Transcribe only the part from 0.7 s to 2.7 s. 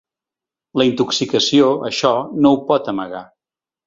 La intoxicació, això, no ho